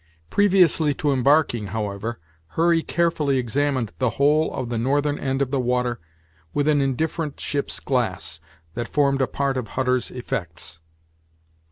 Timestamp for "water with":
5.59-6.67